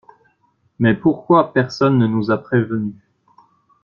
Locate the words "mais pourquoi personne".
0.79-1.99